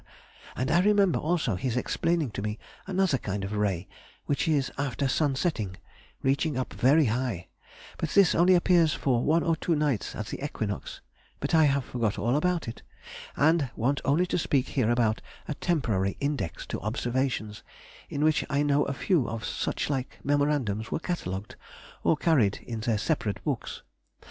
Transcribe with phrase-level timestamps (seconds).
[0.55, 2.57] and I remember also his explaining to me
[2.87, 3.87] another kind of ray,
[4.25, 5.77] which is after sun setting,
[6.23, 7.49] reaching up very high;
[7.99, 11.01] but this only appears for one or two nights at the equinox:
[11.39, 12.81] but I have forgot all about it,
[13.37, 17.61] and want only to speak here about a temporary Index to observations,
[18.09, 21.55] in which I know a few of suchlike memorandums were catalogued
[22.03, 23.83] or carried in their separate books.